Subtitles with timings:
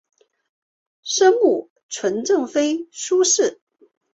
[1.03, 3.61] 生母纯贵妃苏氏。